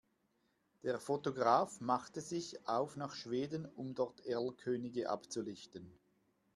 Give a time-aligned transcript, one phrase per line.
[0.81, 5.93] Der Fotograf machte sich auf nach Schweden, um dort Erlkönige abzulichten.